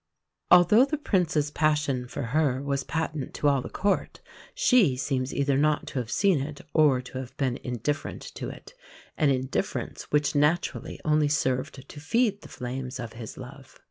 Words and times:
Although 0.49 0.85
the 0.85 0.97
Prince's 0.97 1.51
passion 1.51 2.07
for 2.07 2.23
her 2.33 2.59
was 2.63 2.83
patent 2.83 3.35
to 3.35 3.47
all 3.47 3.61
the 3.61 3.69
Court, 3.69 4.19
she 4.55 4.97
seems 4.97 5.31
either 5.31 5.55
not 5.59 5.85
to 5.89 5.99
have 5.99 6.09
seen 6.09 6.41
it 6.41 6.59
or 6.73 7.01
to 7.03 7.19
have 7.19 7.37
been 7.37 7.57
indifferent 7.63 8.23
to 8.33 8.49
it 8.49 8.73
an 9.15 9.29
indifference 9.29 10.11
which 10.11 10.33
naturally 10.33 10.99
only 11.05 11.27
served 11.27 11.87
to 11.87 11.99
feed 11.99 12.41
the 12.41 12.49
flames 12.49 12.99
of 12.99 13.13
his 13.13 13.37
love. 13.37 13.79